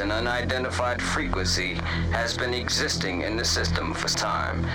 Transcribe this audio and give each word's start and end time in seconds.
an 0.00 0.10
unidentified 0.10 1.00
frequency 1.02 1.74
has 2.10 2.36
been 2.36 2.54
existing 2.54 3.22
in 3.22 3.36
the 3.36 3.44
system 3.44 3.92
for 3.92 4.08
time. 4.08 4.66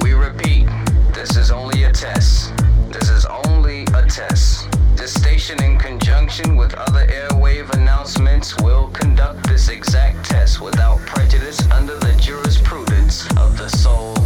We 0.00 0.14
repeat, 0.14 0.66
this 1.12 1.36
is 1.36 1.52
only 1.52 1.84
a 1.84 1.92
test. 1.92 2.52
This 2.90 3.08
is 3.08 3.24
only 3.26 3.82
a 3.94 4.04
test. 4.06 4.68
This 4.96 5.14
station, 5.14 5.62
in 5.62 5.78
conjunction 5.78 6.56
with 6.56 6.74
other 6.74 7.06
airwave 7.06 7.70
announcements, 7.70 8.56
will 8.62 8.88
conduct 8.88 9.46
this 9.46 9.68
exact 9.68 10.24
test 10.24 10.60
without 10.60 10.98
prejudice 11.00 11.60
under 11.70 11.96
the 11.96 12.14
jurisprudence 12.20 13.26
of 13.36 13.56
the 13.56 13.68
soul. 13.68 14.16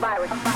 virus. 0.00 0.49